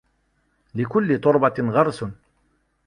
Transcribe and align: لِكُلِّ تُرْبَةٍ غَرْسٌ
لِكُلِّ 0.75 1.19
تُرْبَةٍ 1.21 1.53
غَرْسٌ 1.59 2.03